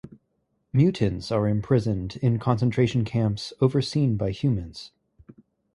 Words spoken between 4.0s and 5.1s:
by humans.